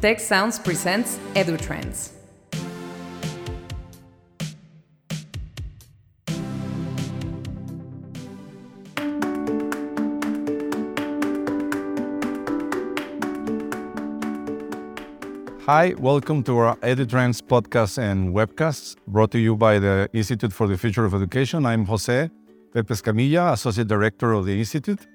[0.00, 2.10] Tec Sounds presents EduTrends.
[15.64, 20.68] Hi, welcome to our EduTrends podcast and webcasts brought to you by the Institute for
[20.68, 21.64] the Future of Education.
[21.64, 22.28] I'm Jose
[22.74, 25.06] Pepe Escamilla, Associate Director of the Institute.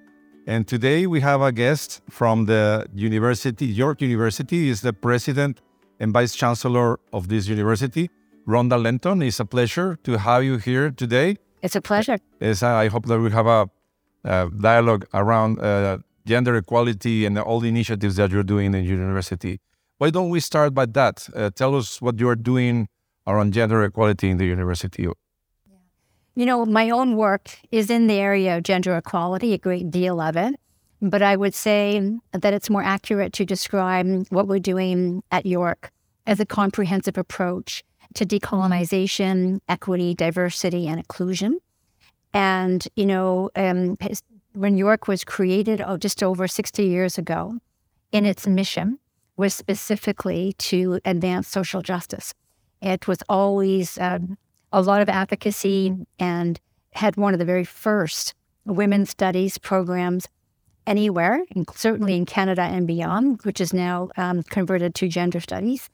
[0.47, 5.61] And today we have a guest from the university, York University, is the president
[5.99, 8.09] and vice chancellor of this university,
[8.47, 9.21] Rhonda Lenton.
[9.21, 11.37] It's a pleasure to have you here today.
[11.61, 12.17] It's a pleasure.
[12.39, 13.69] Yes, I hope that we have a,
[14.23, 19.59] a dialogue around uh, gender equality and all the initiatives that you're doing in university.
[19.99, 21.29] Why don't we start by that?
[21.35, 22.87] Uh, tell us what you are doing
[23.27, 25.07] around gender equality in the university.
[26.35, 30.21] You know, my own work is in the area of gender equality, a great deal
[30.21, 30.55] of it.
[31.01, 35.91] But I would say that it's more accurate to describe what we're doing at York
[36.27, 41.59] as a comprehensive approach to decolonization, equity, diversity, and inclusion.
[42.33, 43.97] And, you know, um,
[44.53, 47.57] when York was created oh, just over 60 years ago,
[48.11, 48.99] in its mission
[49.37, 52.33] was specifically to advance social justice.
[52.81, 54.37] It was always um,
[54.71, 56.59] a lot of advocacy and
[56.93, 58.33] had one of the very first
[58.65, 60.27] women's studies programs
[60.87, 65.89] anywhere, and certainly in Canada and beyond, which is now um, converted to gender studies.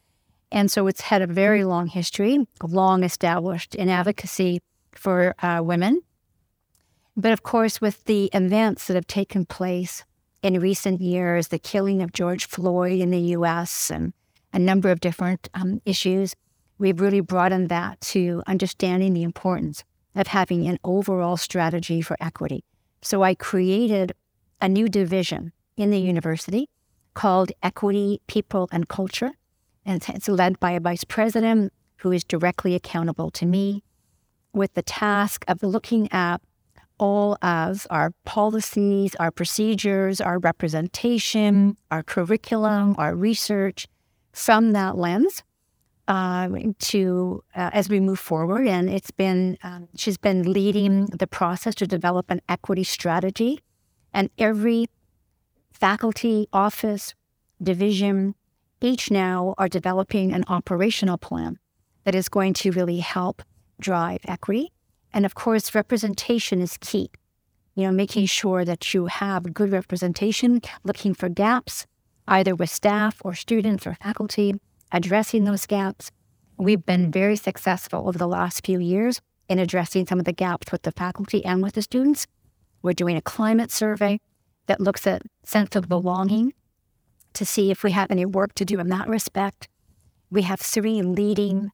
[0.52, 4.62] And so it's had a very long history, long established in advocacy
[4.94, 6.02] for uh, women.
[7.16, 10.06] But of course, with the events that have taken place
[10.44, 14.14] in recent years, the killing of George Floyd in the US and
[14.54, 16.36] a number of different um, issues,
[16.78, 19.84] we've really broadened that to understanding the importance
[20.16, 22.64] of having an overall strategy for equity.
[23.02, 24.14] So I created
[24.62, 26.70] a new division in the university
[27.14, 29.32] called Equity, People, and Culture.
[29.86, 33.84] And it's led by a vice president who is directly accountable to me
[34.54, 36.42] with the task of looking at
[37.00, 43.88] all of our policies, our procedures, our representation, our curriculum, our research
[44.32, 45.44] from that lens
[46.08, 46.48] uh,
[46.80, 48.68] to uh, as we move forward.
[48.68, 53.60] And it's been um, she's been leading the process to develop an equity strategy,
[54.14, 54.88] and every
[55.72, 57.14] faculty, office,
[57.62, 58.36] division,
[58.82, 61.58] each now are developing an operational plan
[62.04, 63.42] that is going to really help
[63.80, 64.72] drive equity.
[65.14, 67.10] And of course, representation is key.
[67.76, 71.86] You know, making sure that you have good representation, looking for gaps,
[72.28, 74.56] either with staff or students or faculty,
[74.92, 76.12] addressing those gaps.
[76.58, 80.72] We've been very successful over the last few years in addressing some of the gaps
[80.72, 82.28] with the faculty and with the students.
[82.82, 84.20] We're doing a climate survey
[84.68, 86.54] that looks at sense of belonging
[87.34, 89.68] to see if we have any work to do in that respect.
[90.30, 91.72] We have three leading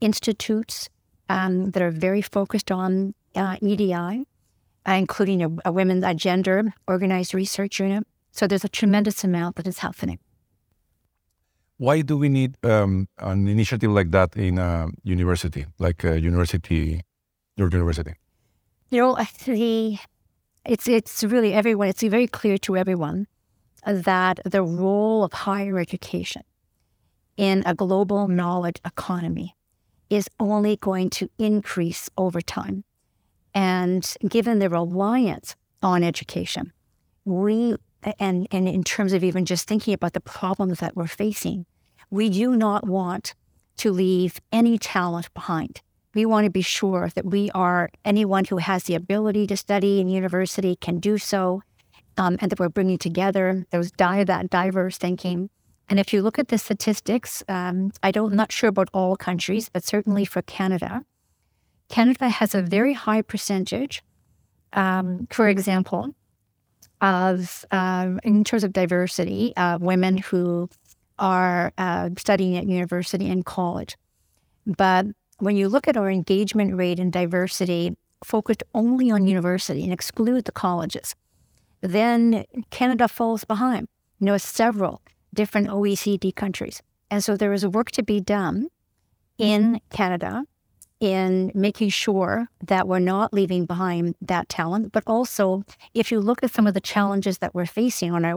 [0.00, 0.88] institutes
[1.28, 6.72] um, that are very focused on uh, EDI, uh, including a, a women's a gender
[6.88, 8.06] organized research unit.
[8.32, 10.18] So there's a tremendous amount that is happening.
[11.80, 17.00] Why do we need um, an initiative like that in a university, like a university,
[17.56, 18.12] your university?
[18.90, 19.98] You know, the,
[20.66, 21.88] it's it's really everyone.
[21.88, 23.28] It's very clear to everyone
[23.86, 26.42] that the role of higher education
[27.38, 29.56] in a global knowledge economy
[30.10, 32.84] is only going to increase over time.
[33.54, 36.74] And given the reliance on education,
[37.24, 37.76] we
[38.18, 41.64] and, and in terms of even just thinking about the problems that we're facing,
[42.10, 43.34] we do not want
[43.78, 45.80] to leave any talent behind.
[46.14, 50.00] We want to be sure that we are anyone who has the ability to study
[50.00, 51.62] in university can do so,
[52.18, 55.50] um, and that we're bringing together those di- that diverse thinking.
[55.88, 59.16] And if you look at the statistics, um, I don't, I'm not sure about all
[59.16, 61.02] countries, but certainly for Canada,
[61.88, 64.02] Canada has a very high percentage,
[64.72, 66.14] um, for example,
[67.00, 70.68] of uh, in terms of diversity, uh, women who
[71.20, 73.96] are uh, studying at university and college.
[74.66, 75.06] But
[75.38, 80.44] when you look at our engagement rate and diversity focused only on university and exclude
[80.44, 81.14] the colleges,
[81.80, 83.88] then Canada falls behind.
[84.18, 85.00] You know, several
[85.32, 86.82] different OECD countries.
[87.10, 88.68] And so there is work to be done
[89.38, 90.44] in Canada
[91.00, 95.64] in making sure that we're not leaving behind that talent, but also
[95.94, 98.36] if you look at some of the challenges that we're facing on a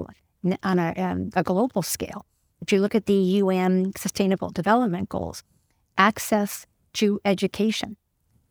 [0.62, 2.26] on a, um, a global scale,
[2.64, 5.44] if you look at the UN Sustainable Development Goals,
[5.98, 7.98] access to education,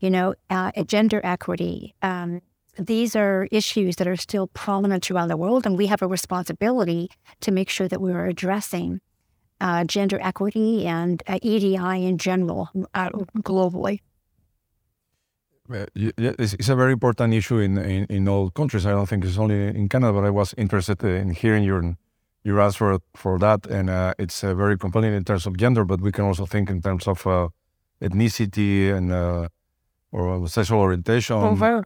[0.01, 2.43] you know, uh, gender equity, um,
[2.79, 7.09] these are issues that are still prominent around the world, and we have a responsibility
[7.41, 9.01] to make sure that we're addressing
[9.63, 14.01] uh, gender equity and uh, EDI in general uh, globally.
[15.95, 18.85] It's a very important issue in, in, in all countries.
[18.85, 21.97] I don't think it's only in Canada, but I was interested in hearing your
[22.45, 25.85] your answer for that, and uh, it's uh, very compelling in terms of gender.
[25.85, 27.49] But we can also think in terms of uh,
[28.01, 29.49] ethnicity and uh,
[30.11, 31.83] or sexual orientation, uh,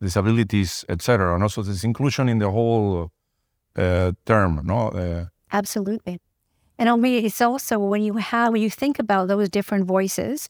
[0.00, 1.34] disabilities, etc.
[1.34, 3.10] And also this inclusion in the whole
[3.76, 5.28] uh, term, no?
[5.52, 6.20] Absolutely.
[6.78, 10.48] And I mean, it's also when you have when you think about those different voices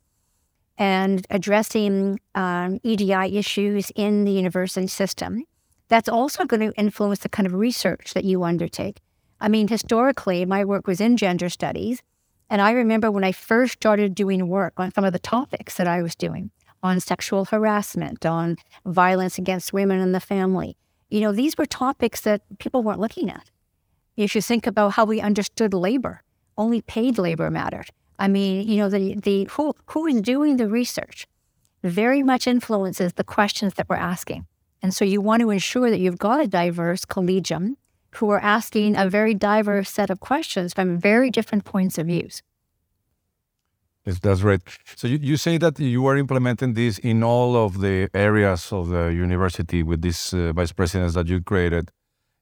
[0.79, 5.45] and addressing um, EDI issues in the university system,
[5.89, 9.01] that's also going to influence the kind of research that you undertake.
[9.41, 12.03] I mean, historically, my work was in gender studies.
[12.49, 15.87] And I remember when I first started doing work on some of the topics that
[15.87, 16.51] I was doing
[16.83, 20.77] on sexual harassment, on violence against women in the family.
[21.11, 23.51] You know, these were topics that people weren't looking at.
[24.17, 26.23] If you think about how we understood labor,
[26.57, 27.91] only paid labor mattered.
[28.19, 31.27] I mean, you know, the, the who, who is doing the research
[31.83, 34.47] very much influences the questions that we're asking.
[34.83, 37.77] And so you want to ensure that you've got a diverse collegium
[38.17, 42.43] who are asking a very diverse set of questions from very different points of views.
[44.07, 44.61] Yes, that's right.
[44.95, 48.89] So you, you say that you are implementing this in all of the areas of
[48.89, 51.91] the university with these uh, vice presidents that you created.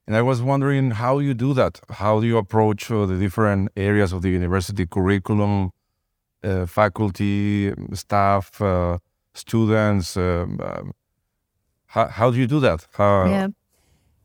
[0.05, 1.79] And I was wondering how you do that.
[1.89, 5.71] How do you approach uh, the different areas of the university curriculum,
[6.43, 8.99] uh, faculty, staff, uh,
[9.33, 10.15] students?
[10.15, 10.93] Um, um,
[11.95, 12.85] how, how do you do that?
[12.93, 13.47] How, yeah.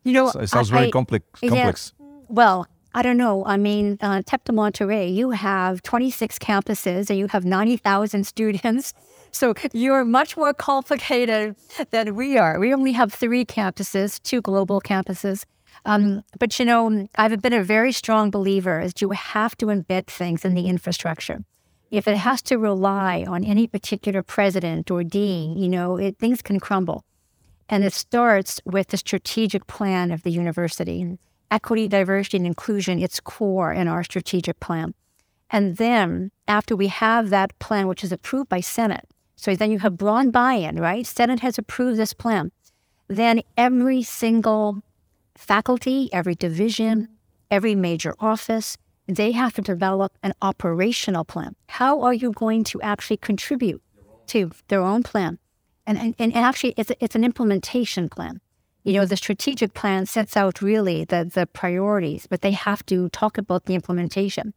[0.02, 1.24] You know, it sounds I, very complex.
[1.40, 1.92] complex.
[1.98, 3.44] Yeah, well, I don't know.
[3.46, 8.92] I mean, uh, Tec de Monterrey, you have 26 campuses and you have 90,000 students.
[9.32, 11.54] So you're much more complicated
[11.92, 12.58] than we are.
[12.58, 15.44] We only have three campuses, two global campuses.
[15.84, 20.08] Um, but you know, I've been a very strong believer is you have to embed
[20.08, 21.44] things in the infrastructure.
[21.92, 26.42] If it has to rely on any particular president or dean, you know, it, things
[26.42, 27.04] can crumble.
[27.70, 31.02] And it starts with the strategic plan of the university.
[31.02, 31.14] Mm-hmm.
[31.52, 34.94] Equity, diversity, and inclusion, it's core in our strategic plan.
[35.50, 39.78] And then after we have that plan, which is approved by Senate, so then you
[39.78, 41.06] have broad buy-in, right?
[41.06, 42.52] Senate has approved this plan.
[43.08, 44.82] Then every single
[45.36, 47.08] faculty, every division,
[47.50, 48.76] every major office,
[49.08, 51.56] they have to develop an operational plan.
[51.68, 53.82] How are you going to actually contribute
[54.26, 55.38] to their own plan?
[55.90, 58.40] And, and, and actually, it's, it's an implementation plan.
[58.84, 63.08] You know, the strategic plan sets out really the, the priorities, but they have to
[63.08, 64.54] talk about the implementation.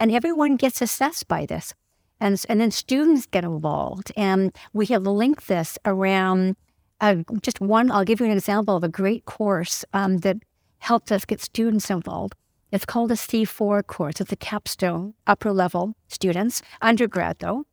[0.00, 1.72] And everyone gets assessed by this.
[2.18, 4.10] And, and then students get involved.
[4.16, 6.56] And we have linked this around
[7.00, 10.38] uh, just one, I'll give you an example of a great course um, that
[10.78, 12.34] helped us get students involved.
[12.72, 14.20] It's called a C4 course.
[14.20, 17.66] It's a capstone, upper level students, undergrad though.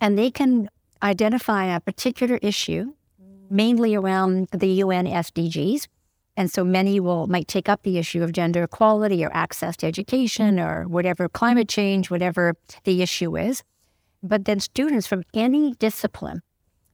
[0.00, 0.68] And they can
[1.04, 2.94] identify a particular issue,
[3.50, 5.86] mainly around the UN SDGs.
[6.36, 9.86] And so many will might take up the issue of gender equality or access to
[9.86, 10.66] education mm-hmm.
[10.66, 13.62] or whatever climate change, whatever the issue is.
[14.22, 16.40] But then students from any discipline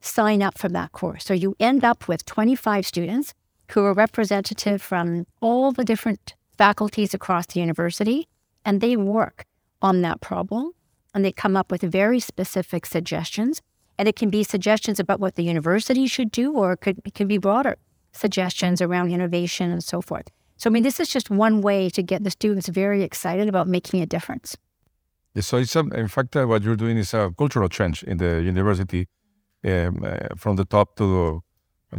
[0.00, 1.24] sign up for that course.
[1.24, 3.32] So you end up with 25 students
[3.70, 8.26] who are representative from all the different faculties across the university,
[8.64, 9.44] and they work
[9.80, 10.72] on that problem
[11.14, 13.62] and they come up with very specific suggestions.
[14.00, 17.12] And it can be suggestions about what the university should do, or it, could, it
[17.12, 17.76] can be broader
[18.12, 20.26] suggestions around innovation and so forth.
[20.56, 23.68] So, I mean, this is just one way to get the students very excited about
[23.68, 24.56] making a difference.
[25.38, 28.40] So, it's a, in fact, uh, what you're doing is a cultural change in the
[28.40, 29.06] university
[29.66, 31.42] um, uh, from the top to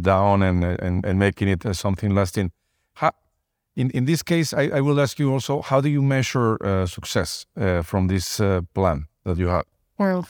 [0.02, 2.52] down and, and, and making it uh, something lasting.
[2.96, 3.12] How,
[3.76, 6.88] in, in this case, I, I will ask you also, how do you measure uh,
[6.88, 9.66] success uh, from this uh, plan that you have?
[10.00, 10.28] Well,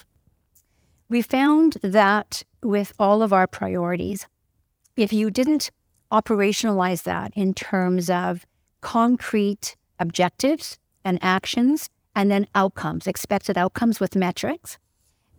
[1.11, 4.27] we found that with all of our priorities,
[4.95, 5.69] if you didn't
[6.09, 8.45] operationalize that in terms of
[8.79, 14.77] concrete objectives and actions, and then outcomes, expected outcomes with metrics,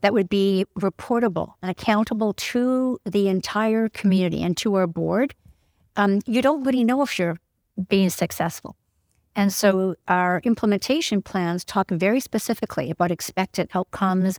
[0.02, 5.34] that would be reportable and accountable to the entire community and to our board,
[5.96, 7.38] um, you don't really know if you're
[7.88, 8.76] being successful.
[9.34, 14.38] And so our implementation plans talk very specifically about expected outcomes,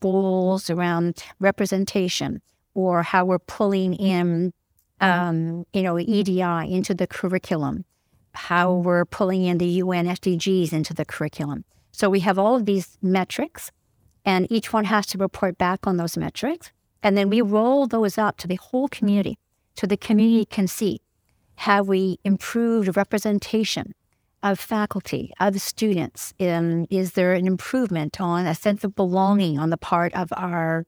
[0.00, 2.40] goals around representation,
[2.74, 4.04] or how we're pulling mm-hmm.
[4.04, 4.52] in,
[5.00, 5.20] mm-hmm.
[5.28, 7.84] um, you know, EDI into the curriculum,
[8.32, 8.86] how mm-hmm.
[8.86, 11.64] we're pulling in the UN SDGs into the curriculum.
[11.92, 13.70] So we have all of these metrics
[14.24, 16.72] and each one has to report back on those metrics.
[17.02, 19.38] And then we roll those up to the whole community
[19.76, 21.00] so the community can see
[21.56, 23.94] have we improved representation
[24.44, 26.34] of faculty, of students?
[26.38, 30.86] Um, is there an improvement on a sense of belonging on the part of our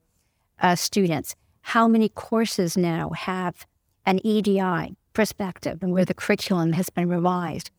[0.61, 1.35] uh, students?
[1.63, 3.67] How many courses now have
[4.05, 7.71] an EDI perspective and where the curriculum has been revised?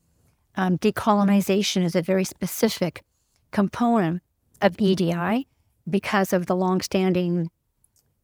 [0.55, 3.03] Um, decolonization is a very specific
[3.51, 4.24] component
[4.62, 5.48] of EDI
[5.88, 7.51] because of the longstanding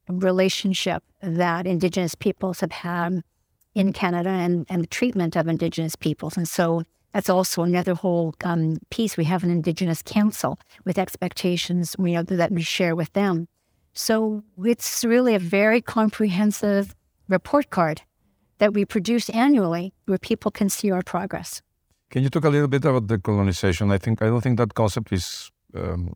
[0.10, 3.22] relationship that Indigenous peoples have had
[3.76, 6.36] in Canada and, and the treatment of Indigenous peoples.
[6.36, 6.84] And so
[7.14, 9.18] that's also another whole um, piece.
[9.18, 13.48] We have an Indigenous Council with expectations you know, that we share with them.
[13.94, 16.96] So it's really a very comprehensive
[17.30, 18.02] report card
[18.58, 21.62] that we produce annually where people can see our progress.
[22.10, 23.92] Can you talk a little bit about decolonization?
[23.92, 26.14] I think I don't think that concept is um,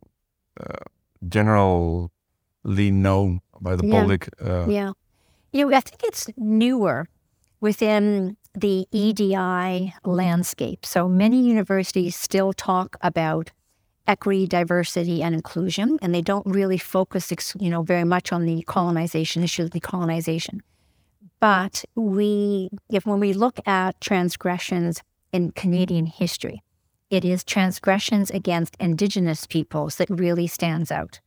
[0.60, 0.84] uh,
[1.28, 4.00] generally known by the Yeah.
[4.00, 4.28] public.
[4.40, 4.92] Uh, Yeah.
[5.52, 7.06] You know, I think it's newer
[7.60, 10.84] within the EDI landscape.
[10.84, 13.50] So many universities still talk about
[14.06, 18.62] equity, diversity, and inclusion, and they don't really focus, you know, very much on the
[18.62, 20.60] colonization issue of decolonization.
[21.40, 26.62] But we, if when we look at transgressions in Canadian history,
[27.10, 31.20] it is transgressions against Indigenous peoples that really stands out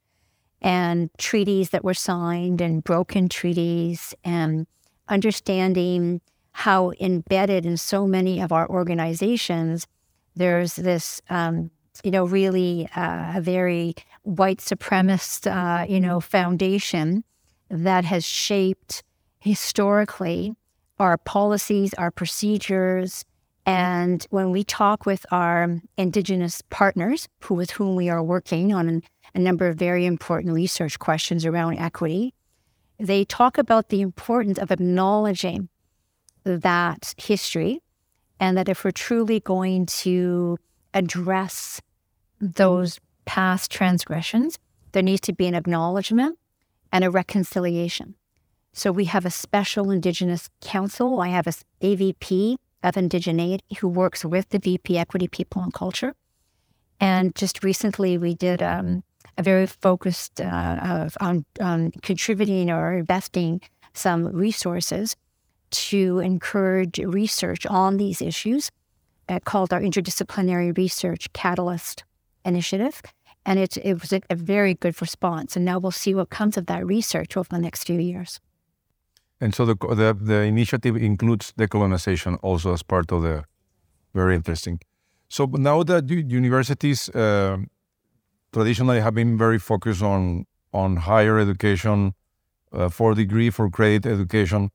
[0.62, 4.68] and treaties that were signed and broken treaties and
[5.08, 9.88] understanding how embedded in so many of our organizations
[10.36, 11.70] there's this um,
[12.04, 13.94] you know really uh, a very
[14.24, 17.24] white supremacist uh, you know foundation
[17.70, 19.04] that has shaped
[19.40, 20.54] historically
[21.00, 23.26] our policies our procedures
[23.66, 29.02] and when we talk with our indigenous partners who with whom we are working on
[29.34, 32.34] a number of very important research questions around equity
[33.00, 35.68] they talk about the importance of acknowledging
[36.44, 37.82] that history
[38.40, 40.58] and that if we're truly going to
[40.94, 41.82] address
[42.40, 44.58] those past transgressions,
[44.92, 46.38] there needs to be an acknowledgement
[46.92, 48.16] and a reconciliation.
[48.74, 51.20] So we have a special Indigenous council.
[51.20, 56.16] I have a AVP of indigeneity who works with the VP Equity People and Culture.
[57.00, 59.04] And just recently, we did um,
[59.38, 63.62] a very focused uh, of, on, on contributing or investing
[63.94, 65.16] some resources
[65.72, 68.72] to encourage research on these issues
[69.30, 72.04] uh, called our Interdisciplinary Research Catalyst
[72.46, 73.02] Initiative.
[73.46, 75.56] And it, it was a, a very good response.
[75.56, 78.40] And now we'll see what comes of that research over the next few years.
[79.40, 83.44] And so the, the the initiative includes decolonization also as part of the.
[84.14, 84.80] Very interesting.
[85.30, 87.58] So now that universities uh,
[88.52, 92.14] traditionally have been very focused on on higher education,
[92.74, 94.70] uh, for degree, for credit education,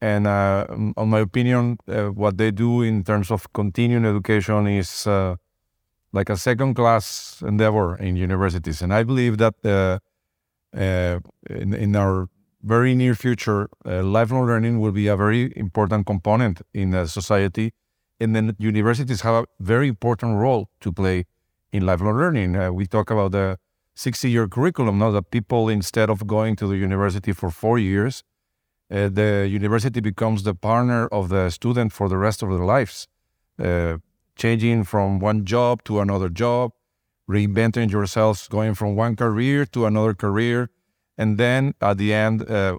[0.00, 5.06] and uh, on my opinion, uh, what they do in terms of continuing education is
[5.06, 5.36] uh,
[6.12, 9.98] like a second class endeavor in universities, and I believe that uh,
[10.76, 12.28] uh, in, in our
[12.62, 17.72] very near future, uh, lifelong learning will be a very important component in society.
[18.20, 21.24] And then universities have a very important role to play
[21.72, 22.74] in lifelong learning.
[22.74, 23.58] We talk about the
[23.94, 28.24] 60 year curriculum, now that people, instead of going to the university for four years,
[28.90, 33.06] uh, the university becomes the partner of the student for the rest of their lives,
[33.62, 33.98] uh,
[34.36, 36.72] changing from one job to another job,
[37.28, 40.70] reinventing yourselves, going from one career to another career,
[41.18, 42.78] and then at the end, uh,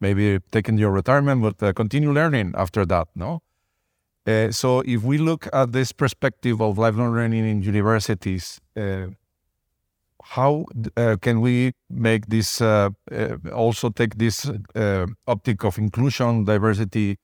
[0.00, 3.08] maybe taking your retirement, but uh, continue learning after that.
[3.14, 3.42] No.
[4.26, 9.06] Uh, so if we look at this perspective of lifelong learning in universities, uh,
[10.30, 10.64] how
[10.96, 17.18] uh, can we make this uh, uh, also take this uh, optic of inclusion, diversity,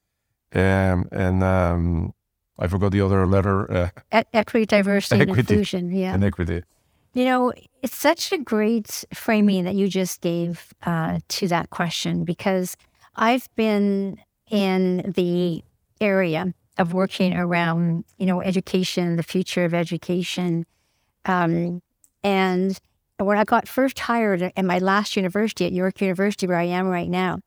[0.52, 2.12] um, and um,
[2.58, 3.90] I forgot the other letter, uh,
[4.32, 5.92] equity, diversity, and inclusion.
[5.92, 6.14] Yeah.
[6.14, 6.64] and equity.
[7.14, 12.25] You know, it's such a great framing that you just gave uh, to that question
[12.25, 12.76] because
[13.14, 14.18] I've been
[14.50, 15.62] in the
[16.00, 20.66] area of working around, you know, education, the future of education.
[21.25, 21.82] Um,
[22.25, 22.78] and
[23.25, 26.87] when I got first hired at my last university at York University, where I am
[26.87, 27.40] right now,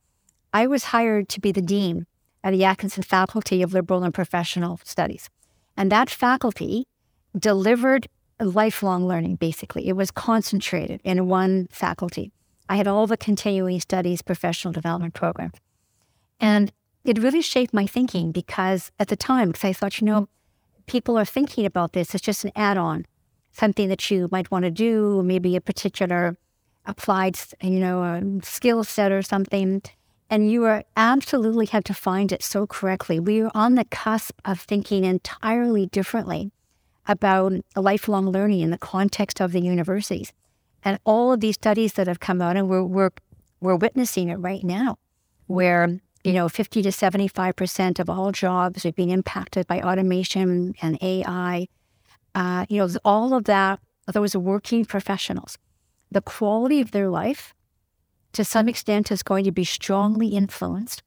[0.53, 2.07] I was hired to be the dean
[2.43, 5.29] of the Atkinson Faculty of Liberal and Professional Studies.
[5.77, 6.87] And that faculty
[7.37, 8.07] delivered
[8.39, 9.87] lifelong learning, basically.
[9.87, 12.31] It was concentrated in one faculty.
[12.67, 15.55] I had all the continuing studies professional development programs.
[16.39, 16.71] And
[17.03, 20.27] it really shaped my thinking because at the time, because I thought, you know,
[20.85, 22.13] people are thinking about this.
[22.13, 23.05] It's just an add on,
[23.51, 26.37] something that you might want to do, maybe a particular
[26.85, 29.81] applied, you know, um, skill set or something.
[30.29, 33.19] And you are absolutely have defined it so correctly.
[33.19, 36.51] We are on the cusp of thinking entirely differently
[37.07, 40.31] about lifelong learning in the context of the universities.
[40.83, 43.09] And all of these studies that have come out, and we're, we're,
[43.59, 44.97] we're witnessing it right now,
[45.47, 50.75] where you know 50 to 75 percent of all jobs are being impacted by automation
[50.81, 51.67] and AI.
[52.35, 55.57] Uh, you know, all of that, those working professionals,
[56.11, 57.53] the quality of their life,
[58.33, 61.03] to some extent, is going to be strongly influenced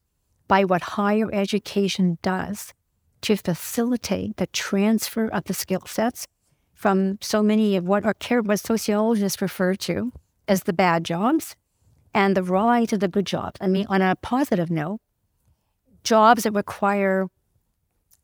[0.47, 2.73] by what higher education does
[3.21, 6.27] to facilitate the transfer of the skill sets
[6.73, 10.11] from so many of what are what sociologists refer to
[10.47, 11.55] as the bad jobs
[12.13, 13.57] and the rise of the good jobs.
[13.61, 14.99] I mean, on a positive note,
[16.03, 17.27] jobs that require,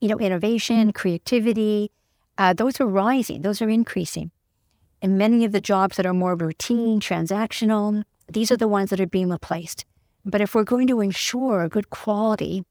[0.02, 1.92] you know, innovation, creativity,
[2.40, 4.32] uh, those are rising, those are increasing.
[5.02, 9.00] And many of the jobs that are more routine, transactional, these are the ones that
[9.00, 9.86] are being replaced.
[10.26, 12.64] But if we're going to ensure a good quality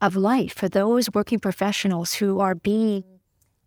[0.00, 3.04] of life for those working professionals who are being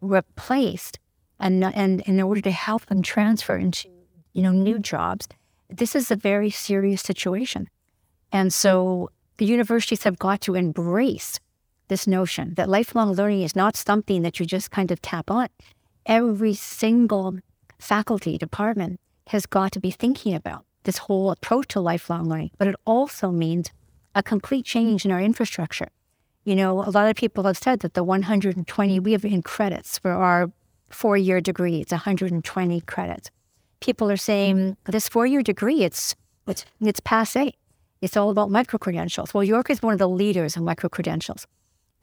[0.02, 1.00] replaced
[1.40, 3.90] and, and in order to help them transfer into
[4.34, 5.28] you know new jobs
[5.70, 7.70] this is a very serious situation
[8.32, 11.40] and so the universities have got to embrace
[11.94, 15.48] this notion that lifelong learning is not something that you just kind of tap on
[16.20, 17.28] every single
[17.94, 19.00] faculty department
[19.34, 23.28] has got to be thinking about this whole approach to lifelong learning but it also
[23.46, 23.66] means
[24.16, 25.92] a complete change in our infrastructure
[26.46, 29.98] you know, a lot of people have said that the 120 we have in credits
[29.98, 30.52] for our
[30.90, 33.32] four year degree, it's 120 credits.
[33.80, 36.16] People are saying this four year degree, it's
[36.48, 37.54] it's it's passe.
[38.02, 39.34] It's all about micro credentials.
[39.34, 41.48] Well, York is one of the leaders in micro credentials,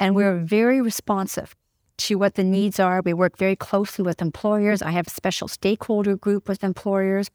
[0.01, 0.17] and mm-hmm.
[0.17, 1.55] we're very responsive
[1.99, 3.01] to what the needs are.
[3.05, 4.83] We work very closely with employers.
[4.83, 7.31] I have a special stakeholder group with employers.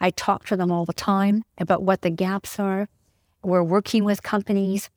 [0.00, 2.88] I talk to them all the time about what the gaps are.
[3.44, 4.90] We're working with companies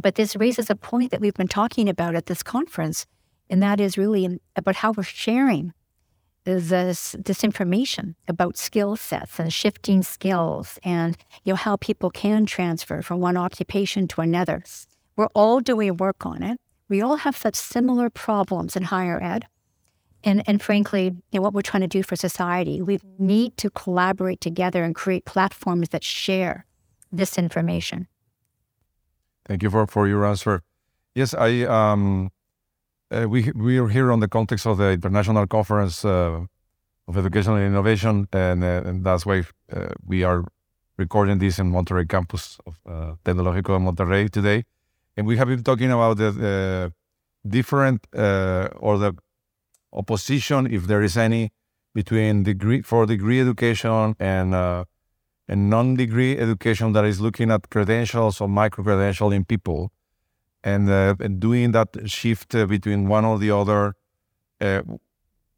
[0.00, 3.06] but this raises a point that we've been talking about at this conference,
[3.48, 5.72] and that is really about how we're sharing
[6.44, 12.46] this this information about skill sets and shifting skills and you know how people can
[12.46, 14.62] transfer from one occupation to another.
[15.20, 16.58] We're all doing work on it.
[16.88, 19.46] We all have such similar problems in higher ed.
[20.24, 23.68] And, and frankly, you know, what we're trying to do for society, we need to
[23.68, 26.64] collaborate together and create platforms that share
[27.12, 28.08] this information.
[29.44, 30.62] Thank you for, for your answer.
[31.14, 32.30] Yes, I um,
[33.10, 36.46] uh, we we are here on the context of the International Conference uh,
[37.08, 40.46] of Education and Innovation, and, uh, and that's why uh, we are
[40.96, 44.64] recording this in Monterrey campus of uh, Tecnológico de Monterrey today,
[45.20, 46.90] and we have been talking about the
[47.46, 49.12] different uh, or the
[49.92, 51.52] opposition, if there is any,
[51.94, 54.86] between degree for degree education and a
[55.48, 59.92] non-degree education that is looking at credentials or micro in people
[60.64, 63.94] and, uh, and doing that shift uh, between one or the other.
[64.58, 64.80] Uh,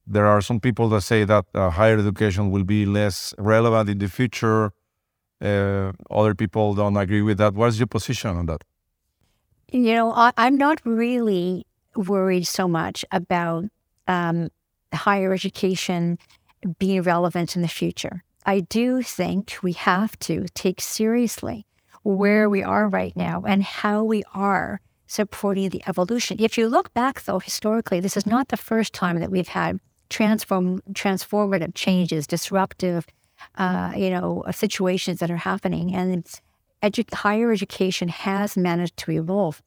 [0.05, 3.99] there are some people that say that uh, higher education will be less relevant in
[3.99, 4.73] the future.
[5.41, 7.55] Uh, other people don't agree with that.
[7.55, 8.65] What's your position on that?
[9.73, 13.65] You know, I, am not really worried so much about
[14.07, 14.51] um,
[14.93, 16.19] higher education
[16.79, 18.23] being relevant in the future.
[18.45, 21.65] I do think we have to take seriously
[22.03, 26.37] where we are right now and how we are supporting the evolution.
[26.39, 29.81] If you look back, though, historically, this is not the first time that we've had
[30.11, 33.07] transform transformative changes, disruptive,
[33.57, 36.13] uh, you know, situations that are happening, and
[36.83, 39.63] edu- higher education has managed to evolve.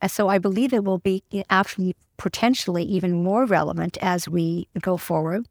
[0.00, 4.96] And so I believe it will be actually potentially even more relevant as we go
[4.96, 5.46] forward.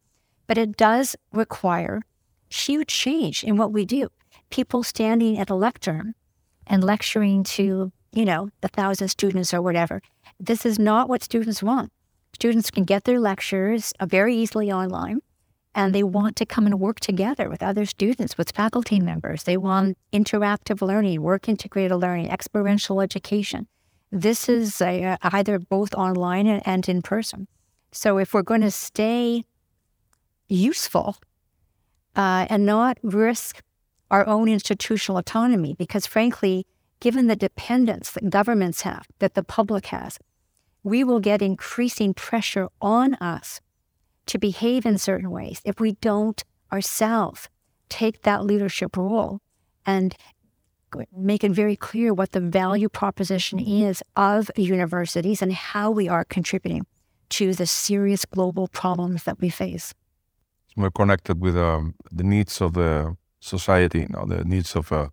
[0.48, 2.02] But it does require
[2.50, 4.10] huge change in what we do.
[4.50, 6.16] People standing at a lectern
[6.66, 10.02] and lecturing to, you know, a thousand students or whatever.
[10.40, 11.92] This is not what students want.
[12.34, 15.20] Students can get their lectures uh, very easily online
[15.76, 19.44] and they want to come and work together with other students, with faculty members.
[19.44, 23.68] They want interactive learning, work integrated learning, experiential education.
[24.12, 27.48] This is a, either both online and in person.
[27.92, 29.44] So if we're going to stay
[30.48, 31.18] useful
[32.16, 33.62] uh, and not risk
[34.12, 35.76] our own institutional autonomy.
[35.78, 36.66] Because frankly,
[37.00, 40.20] given the dependence that governments have, that the public has,
[40.84, 43.62] we will get increasing pressure on us
[44.30, 47.50] to behave in certain ways if we don't ourselves
[47.90, 49.40] take that leadership role
[49.86, 50.16] and
[51.16, 56.24] make it very clear what the value proposition is of universities and how we are
[56.24, 56.86] contributing
[57.30, 59.94] to the serious global problems that we face
[60.80, 65.10] more connected with um, the needs of the society, you know, the needs of uh,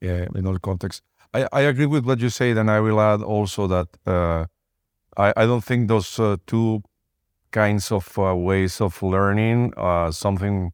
[0.00, 1.02] yeah, in all contexts.
[1.34, 4.46] I, I agree with what you said, and I will add also that uh,
[5.16, 6.82] I, I don't think those uh, two
[7.50, 10.72] kinds of uh, ways of learning uh, something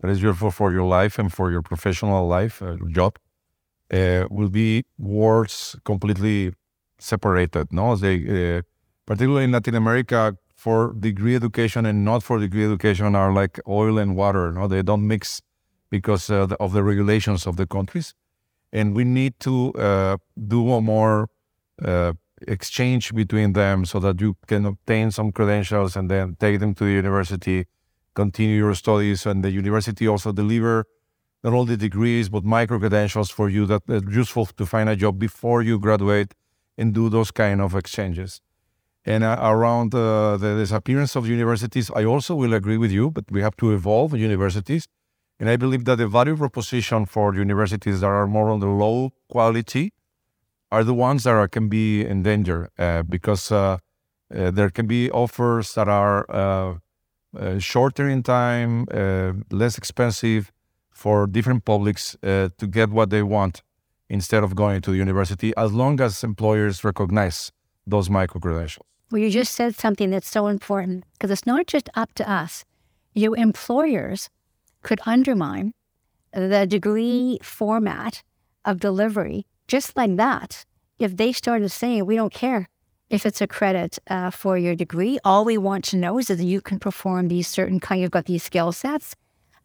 [0.00, 3.18] that is useful for your life and for your professional life, uh, job,
[3.92, 6.52] uh, will be words completely
[6.98, 7.72] separated.
[7.72, 8.16] No, they
[8.58, 8.62] uh,
[9.06, 13.98] particularly in Latin America, for degree education and not for degree education are like oil
[13.98, 14.52] and water.
[14.52, 15.40] No, they don't mix
[15.90, 18.14] because uh, of the regulations of the countries,
[18.72, 19.72] and we need to
[20.48, 21.28] do a more
[22.46, 26.84] exchange between them so that you can obtain some credentials and then take them to
[26.84, 27.66] the university,
[28.14, 30.84] continue your studies, and the university also deliver
[31.42, 35.18] not only degrees but micro credentials for you that are useful to find a job
[35.18, 36.34] before you graduate
[36.76, 38.40] and do those kind of exchanges.
[39.04, 43.24] And uh, around uh, the disappearance of universities, I also will agree with you, but
[43.30, 44.86] we have to evolve universities.
[45.38, 49.12] And I believe that the value proposition for universities that are more on the low
[49.30, 49.92] quality
[50.70, 53.78] are the ones that are, can be in danger uh, because uh,
[54.34, 56.74] uh, there can be offers that are uh,
[57.36, 58.86] uh, shorter in time,
[59.50, 60.52] less expensive
[60.90, 63.62] for different publics to get what they want
[64.08, 67.52] instead of going to the university, as long as employers recognize
[67.86, 68.86] those micro credentials.
[69.10, 72.64] Well, you just said something that's so important because it's not just up to us.
[73.12, 74.28] You employers
[74.82, 75.72] could undermine
[76.32, 78.22] the degree format
[78.64, 80.66] of delivery just like that,
[80.98, 82.68] if they started saying, we don't care
[83.08, 86.40] if it's a credit uh, for your degree, all we want to know is that
[86.40, 89.14] you can perform these certain kind, you've got these skill sets,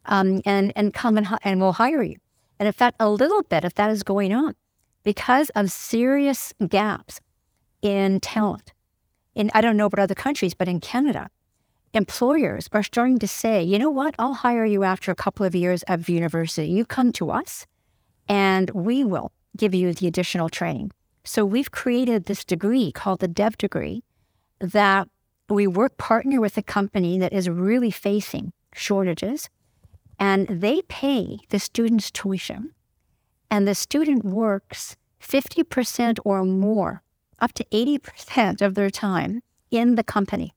[0.06, 2.16] um, and and come and, and we'll hire you.
[2.58, 4.54] And in fact, a little bit if that is going on,
[5.02, 7.20] because of serious gaps
[7.82, 8.72] in talent.
[9.34, 11.28] In I don't know about other countries, but in Canada,
[11.94, 15.54] employers are starting to say, you know what, I'll hire you after a couple of
[15.54, 16.68] years of university.
[16.68, 17.66] You come to us,
[18.28, 20.92] and we will give you the additional training.
[21.24, 24.04] So we've created this degree called the Dev degree
[24.60, 25.08] that
[25.48, 29.48] we work partner with a company that is really facing shortages
[30.18, 32.72] and they pay the student's tuition
[33.50, 37.02] and the student works 50% or more
[37.38, 40.52] up to 80% of their time in the company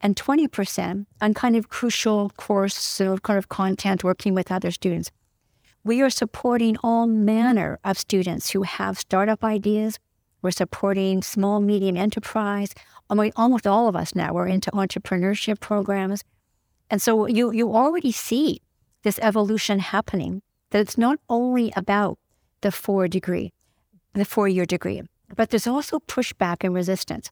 [0.00, 5.10] and 20% on kind of crucial course so kind of content working with other students
[5.88, 9.98] we are supporting all manner of students who have startup ideas.
[10.42, 12.74] We're supporting small, medium enterprise.
[13.08, 16.22] I mean, almost all of us now are into entrepreneurship programs.
[16.90, 18.60] And so you, you already see
[19.02, 22.18] this evolution happening, that it's not only about
[22.60, 23.54] the four degree,
[24.12, 25.00] the four year degree,
[25.34, 27.30] but there's also pushback and resistance.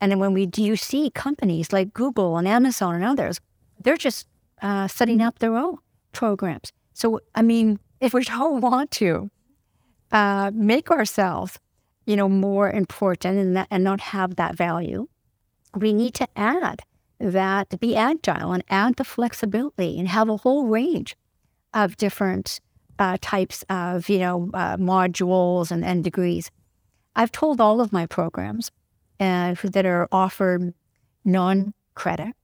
[0.00, 3.38] And then when we do you see companies like Google and Amazon and others,
[3.78, 4.26] they're just
[4.62, 5.76] uh, setting up their own
[6.12, 6.72] programs.
[6.94, 9.30] So, I mean, if we don't want to
[10.12, 11.58] uh, make ourselves,
[12.06, 15.08] you know, more important and, that, and not have that value,
[15.74, 16.82] we need to add
[17.20, 21.16] that, be agile and add the flexibility and have a whole range
[21.74, 22.60] of different
[22.98, 26.50] uh, types of, you know, uh, modules and, and degrees.
[27.14, 28.70] I've told all of my programs
[29.20, 30.72] uh, that are offered
[31.24, 32.34] non-credit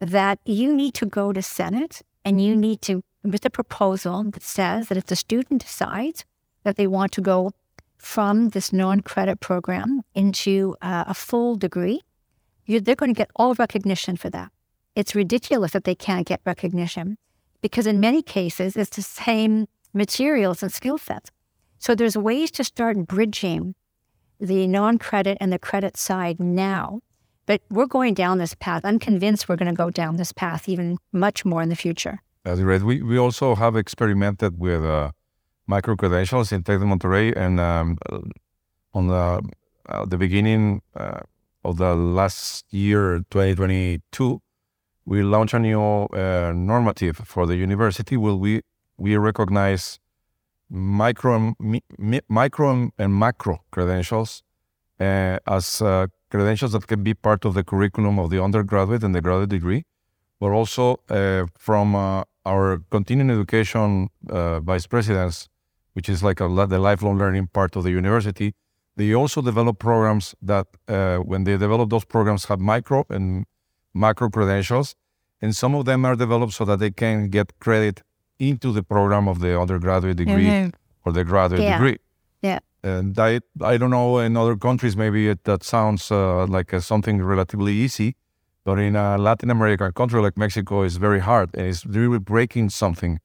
[0.00, 4.42] that you need to go to Senate and you need to with a proposal that
[4.42, 6.24] says that if the student decides
[6.64, 7.52] that they want to go
[7.98, 12.00] from this non-credit program into uh, a full degree,
[12.66, 14.50] they're going to get all recognition for that.
[14.94, 17.16] It's ridiculous that they can't get recognition
[17.60, 21.30] because in many cases it's the same materials and skill sets.
[21.78, 23.74] So there's ways to start bridging
[24.40, 27.00] the non-credit and the credit side now.
[27.46, 28.84] But we're going down this path.
[28.84, 32.20] I'm convinced we're going to go down this path even much more in the future.
[32.44, 32.82] That's great.
[32.82, 35.12] We, we also have experimented with uh,
[35.66, 38.18] micro credentials in Tec de Monterrey, and um, uh,
[38.94, 39.42] on the
[39.88, 41.20] uh, the beginning uh,
[41.64, 44.40] of the last year, 2022,
[45.04, 48.16] we launched a new uh, normative for the university.
[48.16, 48.62] Will we
[48.96, 50.00] we recognize
[50.68, 51.80] micro mi,
[52.28, 54.42] micro and macro credentials
[54.98, 55.80] uh, as
[56.30, 59.84] credentials that can be part of the curriculum of the undergraduate and the graduate degree,
[60.40, 60.96] but also
[61.58, 65.48] from our continuing education uh, vice presidents,
[65.94, 68.54] which is like a, the lifelong learning part of the university,
[68.96, 73.46] they also develop programs that, uh, when they develop those programs, have micro and
[73.94, 74.94] macro credentials,
[75.40, 78.02] and some of them are developed so that they can get credit
[78.38, 80.70] into the program of the undergraduate degree mm-hmm.
[81.04, 81.78] or the graduate yeah.
[81.78, 81.98] degree.
[82.42, 82.58] Yeah.
[82.82, 87.22] And I, I don't know in other countries maybe it, that sounds uh, like something
[87.22, 88.16] relatively easy,
[88.64, 91.50] but in a Latin American country like Mexico, it's very hard.
[91.54, 93.18] And it's really breaking something,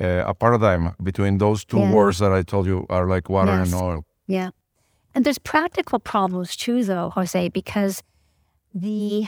[0.00, 1.92] uh, a paradigm between those two yeah.
[1.92, 3.72] words that I told you are like water yes.
[3.72, 4.04] and oil.
[4.26, 4.50] Yeah.
[5.14, 8.02] And there's practical problems too, though, Jose, because
[8.74, 9.26] the,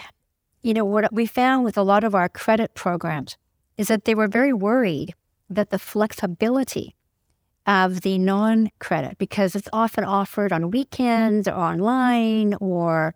[0.62, 3.36] you know, what we found with a lot of our credit programs
[3.76, 5.14] is that they were very worried
[5.50, 6.94] that the flexibility
[7.66, 13.14] of the non credit, because it's often offered on weekends or online or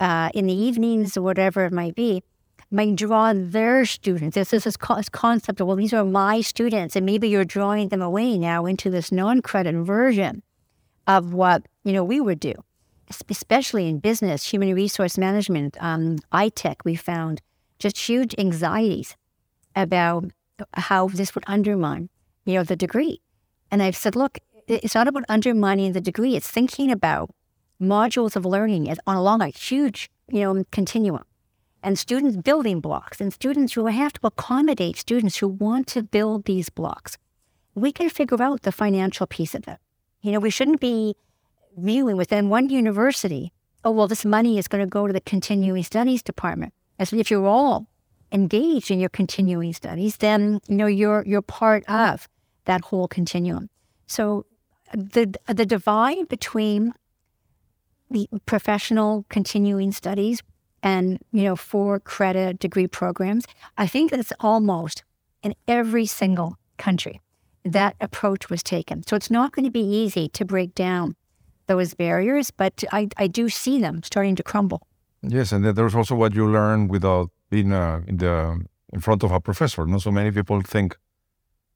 [0.00, 2.22] uh, in the evenings or whatever it might be,
[2.70, 4.34] might draw their students.
[4.34, 8.02] This is this concept of, well, these are my students, and maybe you're drawing them
[8.02, 10.42] away now into this non credit version
[11.06, 12.54] of what you know we would do,
[13.28, 16.76] especially in business, human resource management, um, iTech.
[16.84, 17.42] We found
[17.78, 19.16] just huge anxieties
[19.74, 20.24] about
[20.74, 22.08] how this would undermine
[22.44, 23.20] you know the degree.
[23.70, 26.36] And I've said, look, it's not about undermining the degree.
[26.36, 27.30] It's thinking about
[27.80, 31.24] modules of learning on along a huge you know continuum
[31.82, 36.44] and students building blocks and students who have to accommodate students who want to build
[36.44, 37.16] these blocks.
[37.74, 39.78] We can figure out the financial piece of it.
[40.20, 41.16] You know, we shouldn't be
[41.76, 43.52] viewing within one university,
[43.84, 46.74] oh, well, this money is going to go to the continuing studies department.
[46.98, 47.86] As if you're all
[48.32, 52.28] engaged in your continuing studies, then, you know, you're, you're part of
[52.66, 53.70] that whole continuum.
[54.06, 54.44] So
[54.92, 56.92] the, the divide between
[58.10, 60.42] the professional continuing studies
[60.82, 63.44] and, you know, for credit degree programs,
[63.76, 65.04] I think that's almost
[65.42, 67.20] in every single country
[67.64, 69.02] that approach was taken.
[69.06, 71.14] So it's not going to be easy to break down
[71.66, 74.86] those barriers, but I, I do see them starting to crumble.
[75.22, 79.30] Yes, and there's also what you learn without being uh, in the in front of
[79.30, 79.86] a professor.
[79.86, 80.96] Not so many people think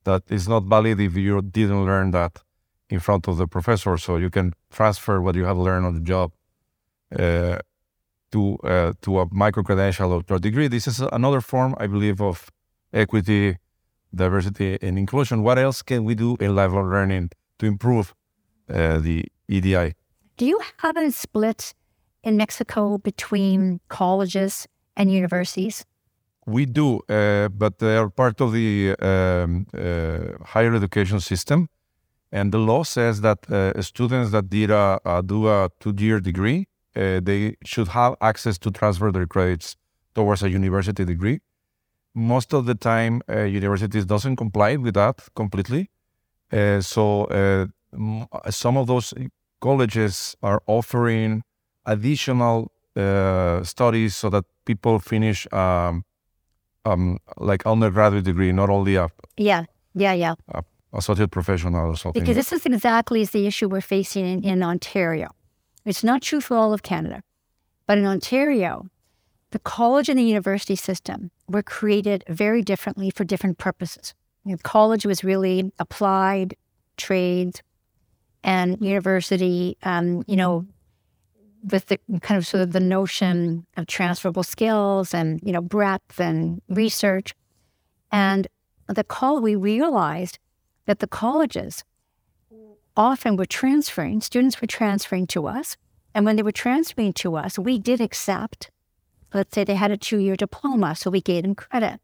[0.05, 2.43] that it's not valid if you didn't learn that
[2.95, 3.97] in front of the professor.
[3.99, 6.33] So you can transfer what you have learned on the job
[7.19, 7.59] uh,
[8.33, 10.69] to uh, to a micro credential or to a degree.
[10.69, 12.37] This is another form, I believe, of
[12.93, 13.59] equity
[14.15, 15.43] diversity and inclusion.
[15.43, 18.15] What else can we do in lifelong learning to improve
[18.69, 19.95] uh, the EDI?
[20.37, 21.75] Do you have a split
[22.23, 25.85] in Mexico between colleges and universities?
[26.47, 31.69] We do, uh, but they are part of the um, uh, higher education system.
[32.35, 36.67] And the law says that uh, students that did a, do a two-year degree,
[36.97, 39.77] uh, they should have access to transfer their credits
[40.17, 41.41] towards a university degree.
[42.13, 45.91] Most of the time uh, universities doesn't comply with that completely.
[46.53, 49.15] Uh, so uh, m- some of those
[49.61, 51.45] colleges are offering
[51.87, 56.05] additional uh, studies so that people finish um,
[56.85, 59.65] um, like undergraduate degree not only a yeah.
[59.95, 60.35] Yeah yeah.
[60.49, 60.63] a
[60.95, 65.29] associate professional or something because this is exactly the issue we're facing in, in ontario
[65.85, 67.23] it's not true for all of canada
[67.87, 68.89] but in ontario
[69.55, 74.13] the college and the university system were created very differently for different purposes.
[74.45, 76.57] You know, college was really applied
[76.97, 77.63] trades,
[78.43, 80.67] and university, um, you know,
[81.63, 86.19] with the kind of sort of the notion of transferable skills and you know breadth
[86.19, 87.33] and research,
[88.11, 88.49] and
[88.89, 90.41] the call we realized
[90.87, 91.85] that the colleges
[92.97, 95.77] often were transferring students were transferring to us,
[96.15, 98.71] and when they were transferring to us, we did accept
[99.35, 102.01] Let's say they had a two year diploma, so we gave them credit.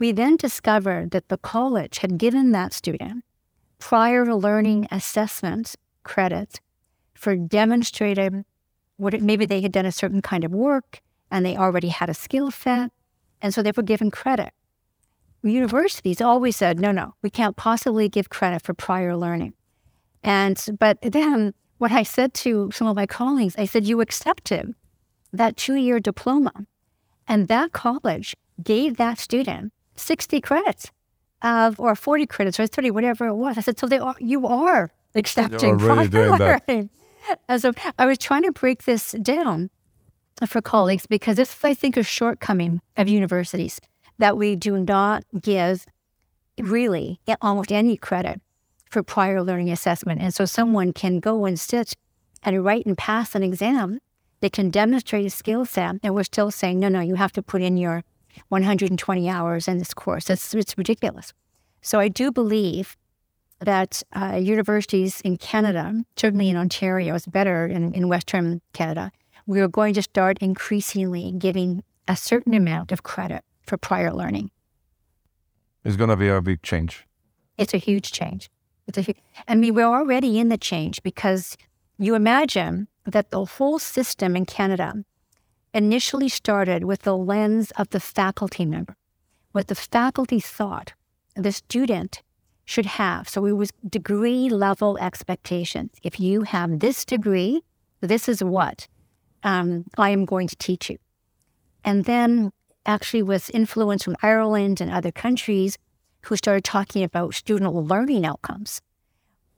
[0.00, 3.24] We then discovered that the college had given that student
[3.78, 6.60] prior to learning assessment credits
[7.14, 8.44] for demonstrating
[8.96, 11.00] what it, maybe they had done a certain kind of work
[11.30, 12.90] and they already had a skill set,
[13.40, 14.52] and so they were given credit.
[15.48, 19.54] Universities always said, no, no, we can't possibly give credit for prior learning.
[20.22, 24.74] And but then what I said to some of my colleagues, I said, you accepted
[25.32, 26.66] that two year diploma.
[27.28, 30.90] And that college gave that student 60 credits
[31.42, 33.58] of, or 40 credits or 30, whatever it was.
[33.58, 36.90] I said, so they are, you are accepting prior learning.
[37.48, 39.70] And so I was trying to break this down
[40.46, 43.80] for colleagues because this is, I think, a shortcoming of universities
[44.18, 45.86] that we do not give
[46.58, 48.40] really almost any credit
[48.90, 50.20] for prior learning assessment.
[50.22, 51.94] And so someone can go and sit
[52.42, 53.98] and write and pass an exam
[54.40, 57.42] they can demonstrate a skill set, and we're still saying, no, no, you have to
[57.42, 58.04] put in your
[58.48, 60.28] 120 hours in this course.
[60.28, 61.32] It's, it's ridiculous.
[61.80, 62.96] So I do believe
[63.60, 69.10] that uh, universities in Canada, certainly in Ontario, it's better in, in Western Canada,
[69.46, 74.50] we are going to start increasingly giving a certain amount of credit for prior learning.
[75.84, 77.06] It's going to be a big change.
[77.58, 78.50] It's a huge change.
[78.86, 81.56] It's a huge, I mean, we're already in the change because
[81.98, 85.04] you imagine that the whole system in Canada
[85.72, 88.96] initially started with the lens of the faculty member,
[89.52, 90.92] what the faculty thought
[91.34, 92.22] the student
[92.64, 93.28] should have.
[93.28, 95.92] So it was degree level expectations.
[96.02, 97.62] If you have this degree,
[98.00, 98.88] this is what
[99.42, 100.98] um, I am going to teach you.
[101.84, 102.50] And then,
[102.86, 105.78] actually, with influence from Ireland and other countries
[106.22, 108.80] who started talking about student learning outcomes,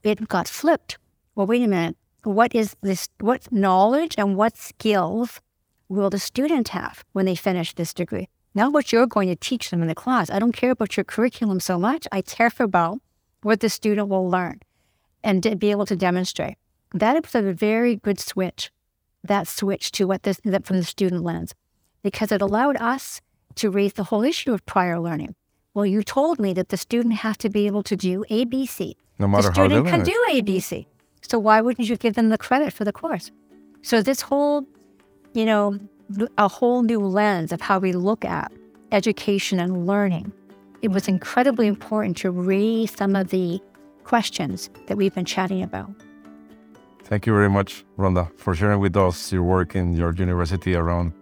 [0.03, 0.97] it got flipped.
[1.35, 1.97] Well, wait a minute.
[2.23, 3.07] What is this?
[3.19, 5.39] What knowledge and what skills
[5.87, 8.27] will the student have when they finish this degree?
[8.53, 10.29] Not what you're going to teach them in the class.
[10.29, 12.07] I don't care about your curriculum so much.
[12.11, 12.99] I care about
[13.41, 14.59] what the student will learn
[15.23, 16.55] and be able to demonstrate.
[16.93, 18.71] That was a very good switch,
[19.23, 21.53] that switch to what this that from the student lens,
[22.01, 23.21] because it allowed us
[23.55, 25.35] to raise the whole issue of prior learning.
[25.73, 28.95] Well, you told me that the student has to be able to do ABC.
[29.19, 30.85] No matter the student how can do ABC.
[31.21, 33.31] So why wouldn't you give them the credit for the course?
[33.81, 34.65] So this whole,
[35.33, 35.79] you know,
[36.37, 38.51] a whole new lens of how we look at
[38.91, 40.31] education and learning.
[40.81, 43.61] It was incredibly important to raise some of the
[44.03, 45.91] questions that we've been chatting about.
[47.03, 51.13] Thank you very much, Rhonda, for sharing with us your work in your university around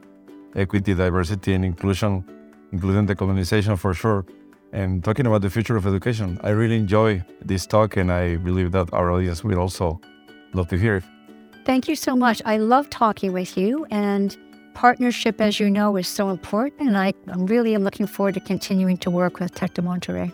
[0.56, 2.24] equity, diversity, and inclusion,
[2.72, 4.26] including decolonization for sure,
[4.72, 6.40] and talking about the future of education.
[6.44, 10.00] I really enjoy this talk, and I believe that our audience will also
[10.54, 11.04] love to hear it.
[11.66, 12.42] Thank you so much.
[12.46, 14.38] I love talking with you, and
[14.74, 16.90] partnership, as you know, is so important.
[16.90, 20.32] And I really am looking forward to continuing to work with Tec de Monterrey.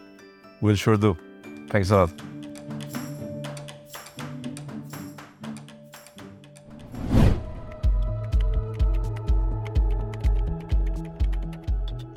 [0.61, 1.17] We'll sure do.
[1.69, 2.32] Thanks a lot.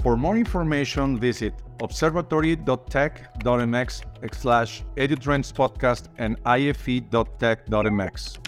[0.06, 8.38] For more information, visit observatory.tec.mx slash edutrends podcast and ife.tec.mx.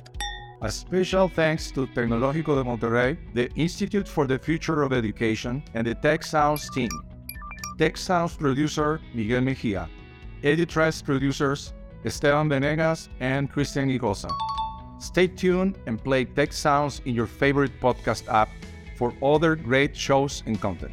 [0.62, 5.84] A special thanks to Tecnológico de Monterrey, the Institute for the Future of Education, and
[5.84, 6.90] the Tec Sounds team.
[7.76, 9.88] Tec Sounds producer Miguel Mejia.
[10.44, 11.72] Edutrends producers
[12.04, 14.30] Esteban Venegas and Christian Igosa.
[15.00, 18.48] Stay tuned and play Tec Sounds in your favorite podcast app
[18.94, 20.92] for other great shows and content.